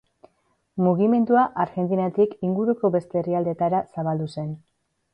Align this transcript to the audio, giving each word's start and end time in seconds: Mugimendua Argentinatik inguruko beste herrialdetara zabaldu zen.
Mugimendua 0.85 1.43
Argentinatik 1.65 2.35
inguruko 2.49 2.93
beste 2.99 3.23
herrialdetara 3.23 3.87
zabaldu 3.93 4.35
zen. 4.39 4.53